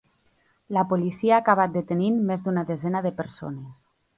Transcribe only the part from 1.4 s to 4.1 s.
acabat detenint més d’una desena de persones.